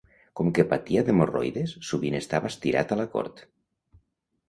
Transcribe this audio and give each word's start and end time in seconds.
Com 0.39 0.47
que 0.57 0.63
patia 0.71 1.03
d'hemorroides, 1.09 1.77
sovint 1.91 2.19
estava 2.23 2.53
estirat 2.55 2.97
a 2.97 3.01
la 3.03 3.11
cort. 3.17 3.49